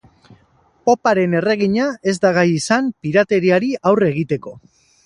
Poparen 0.89 1.35
erregina 1.41 1.91
ez 2.13 2.17
da 2.25 2.33
gai 2.41 2.47
izan 2.55 2.91
pirateriari 3.05 3.73
aurre 3.93 4.15
egiteko. 4.17 4.61